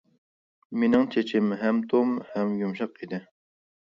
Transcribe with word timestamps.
مېنىڭ 0.83 1.03
چېچىم 1.15 1.51
ھەم 1.63 1.83
توم 1.93 2.15
ھەم 2.31 2.57
يۇمشاق 2.63 2.97
ئىدى. 3.03 3.21